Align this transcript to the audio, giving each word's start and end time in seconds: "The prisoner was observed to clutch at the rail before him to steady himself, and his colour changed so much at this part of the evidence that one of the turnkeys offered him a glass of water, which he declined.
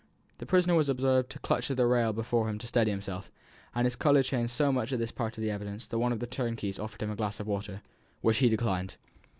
"The 0.39 0.47
prisoner 0.47 0.73
was 0.73 0.89
observed 0.89 1.29
to 1.29 1.37
clutch 1.37 1.69
at 1.69 1.77
the 1.77 1.85
rail 1.85 2.11
before 2.11 2.49
him 2.49 2.57
to 2.57 2.65
steady 2.65 2.89
himself, 2.89 3.29
and 3.75 3.85
his 3.85 3.95
colour 3.95 4.23
changed 4.23 4.49
so 4.49 4.71
much 4.71 4.91
at 4.91 4.97
this 4.97 5.11
part 5.11 5.37
of 5.37 5.43
the 5.43 5.51
evidence 5.51 5.85
that 5.85 5.99
one 5.99 6.11
of 6.11 6.19
the 6.19 6.25
turnkeys 6.25 6.79
offered 6.79 7.03
him 7.03 7.11
a 7.11 7.15
glass 7.15 7.39
of 7.39 7.45
water, 7.45 7.83
which 8.21 8.39
he 8.39 8.49
declined. 8.49 8.95